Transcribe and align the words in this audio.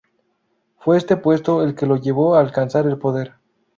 Fue 0.79 0.97
este 0.97 1.15
puesto 1.15 1.61
el 1.63 1.75
que 1.75 1.85
lo 1.85 1.95
llevó 1.97 2.33
a 2.35 2.39
alcanzar 2.39 2.87
el 2.87 2.97
poder. 2.97 3.35